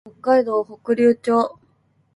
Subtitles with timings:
[0.03, 1.59] 北海道北竜町